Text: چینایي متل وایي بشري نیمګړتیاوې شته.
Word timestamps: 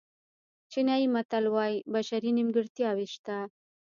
چینایي 0.71 1.07
متل 1.13 1.45
وایي 1.53 1.77
بشري 1.93 2.29
نیمګړتیاوې 2.37 3.05
شته. 3.15 3.37